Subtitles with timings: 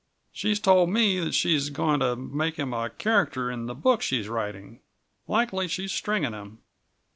[0.33, 4.27] She's told me that she's goin' to make him a character in the book she's
[4.29, 4.79] writing.
[5.27, 6.57] Likely she's stringing him."